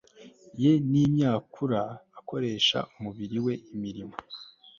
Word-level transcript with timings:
ye 0.61 0.71
nimyakura 0.89 1.81
akoresha 2.19 2.77
umubiri 2.97 3.37
we 3.45 3.53
imirimo 3.75 4.15